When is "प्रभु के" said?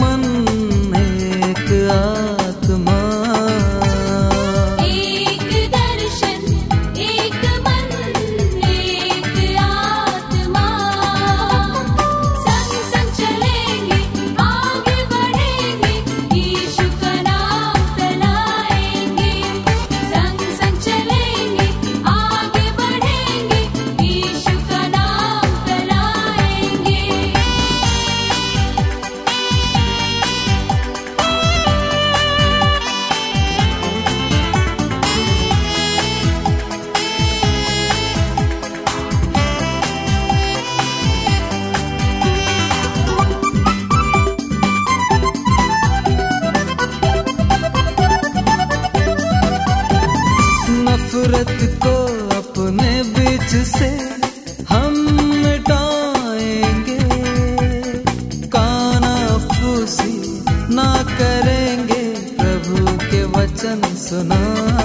62.40-63.24